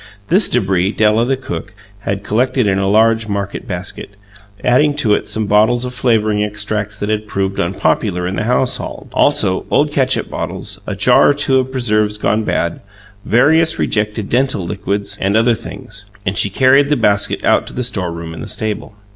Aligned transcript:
This 0.29 0.49
debris 0.49 0.91
Della, 0.93 1.25
the 1.25 1.37
cook, 1.37 1.75
had 1.99 2.23
collected 2.23 2.65
in 2.65 2.79
a 2.79 2.89
large 2.89 3.27
market 3.27 3.67
basket, 3.67 4.09
adding 4.63 4.95
to 4.95 5.13
it 5.13 5.27
some 5.27 5.45
bottles 5.45 5.85
of 5.85 5.93
flavouring 5.93 6.43
extracts 6.43 6.97
that 6.99 7.09
had 7.09 7.27
proved 7.27 7.59
unpopular 7.59 8.25
in 8.25 8.35
the 8.35 8.45
household; 8.45 9.09
also, 9.13 9.67
old 9.69 9.91
catsup 9.91 10.27
bottles; 10.27 10.81
a 10.87 10.95
jar 10.95 11.29
or 11.29 11.33
two 11.35 11.59
of 11.59 11.71
preserves 11.71 12.17
gone 12.17 12.43
bad; 12.43 12.81
various 13.25 13.77
rejected 13.77 14.27
dental 14.27 14.65
liquids 14.65 15.19
and 15.21 15.37
other 15.37 15.53
things. 15.53 16.05
And 16.25 16.35
she 16.35 16.49
carried 16.49 16.89
the 16.89 16.97
basket 16.97 17.45
out 17.45 17.67
to 17.67 17.73
the 17.73 17.83
storeroom 17.83 18.33
in 18.33 18.41
the 18.41 18.47
stable. 18.47 18.95